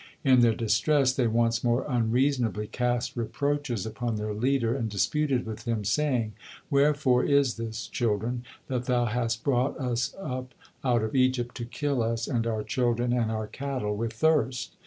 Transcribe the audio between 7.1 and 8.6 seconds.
is this, children,